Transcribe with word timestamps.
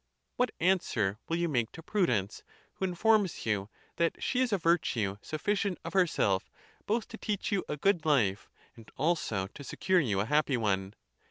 What 0.35 0.49
answer 0.59 1.19
will 1.29 1.35
you 1.37 1.47
make 1.47 1.71
to 1.73 1.83
prudence, 1.83 2.41
who 2.73 2.85
informs 2.85 3.45
you 3.45 3.69
that 3.97 4.13
she 4.17 4.41
is 4.41 4.51
a 4.51 4.57
virtue 4.57 5.17
sufficient 5.21 5.77
of 5.85 5.93
herself 5.93 6.49
both 6.87 7.07
to 7.09 7.17
teach 7.19 7.51
you 7.51 7.63
a 7.69 7.77
good 7.77 8.03
life 8.03 8.49
and 8.75 8.89
also 8.97 9.45
to 9.53 9.63
secure 9.63 9.99
you 9.99 10.19
a 10.19 10.25
happy 10.25 10.57
one? 10.57 10.95